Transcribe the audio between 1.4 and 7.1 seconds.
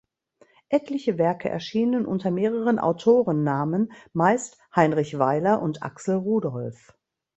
erschienen unter mehreren Autorennamen, meist Heinrich Weiler und Axel Rudolph.